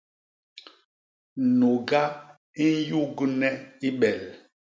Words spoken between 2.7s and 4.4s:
nyugne i bel.